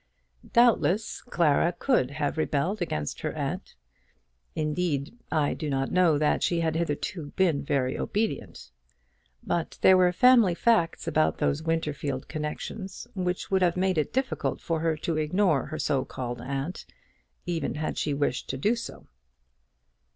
[0.53, 3.75] Doubtless Clara could have rebelled against her aunt.
[4.55, 8.71] Indeed, I do not know that she had hitherto been very obedient.
[9.43, 14.59] But there were family facts about these Winterfield connections which would have made it difficult
[14.59, 16.87] for her to ignore her so called aunt,
[17.45, 19.05] even had she wished to do so.